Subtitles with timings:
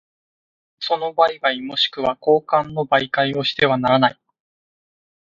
[0.79, 4.19] その売買若しくは交換の媒介をしてはならない。